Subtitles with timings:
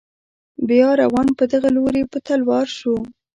[0.69, 2.95] بیا روان په دغه لوري په تلوار شو.